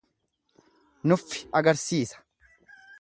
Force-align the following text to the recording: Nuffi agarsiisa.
Nuffi 1.07 1.43
agarsiisa. 1.59 2.17